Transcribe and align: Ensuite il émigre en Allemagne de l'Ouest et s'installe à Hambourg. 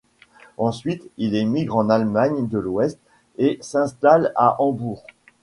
Ensuite 0.57 1.03
il 1.17 1.35
émigre 1.35 1.77
en 1.77 1.91
Allemagne 1.91 2.47
de 2.47 2.57
l'Ouest 2.57 2.97
et 3.37 3.59
s'installe 3.61 4.31
à 4.35 4.59
Hambourg. 4.59 5.03